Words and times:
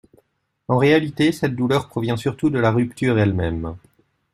En 0.67 0.79
réalité, 0.79 1.31
cette 1.31 1.53
douleur 1.55 1.87
provient 1.87 2.17
surtout 2.17 2.49
de 2.49 2.57
la 2.57 2.71
rupture 2.71 3.19
elle-même. 3.19 3.77